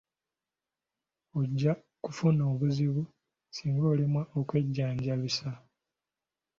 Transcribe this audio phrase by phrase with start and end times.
[1.39, 1.71] Ojja
[2.03, 3.01] kufuna obuzibu
[3.55, 5.49] singa olemwa okwejjanjabisa.